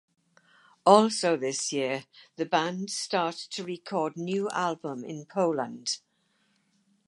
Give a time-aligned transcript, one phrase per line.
[0.83, 2.05] Also this year
[2.35, 5.99] the band start to record new album in Poland.